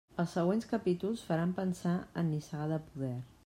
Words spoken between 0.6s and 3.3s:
capítols faran pensar en Nissaga de poder.